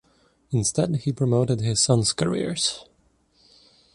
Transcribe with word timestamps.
Instead, 0.49 0.95
he 0.95 1.11
promoted 1.11 1.59
his 1.61 1.79
sons' 1.79 2.11
careers. 2.11 2.85